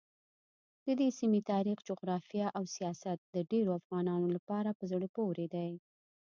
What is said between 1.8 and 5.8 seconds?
جغرافیه او سیاست ډېرو افغانانو لپاره په زړه پورې دي.